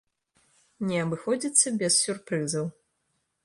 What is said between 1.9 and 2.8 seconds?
сюрпрызаў.